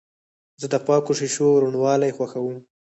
[0.61, 2.57] زه د پاکو شیشو روڼوالی خوښوم.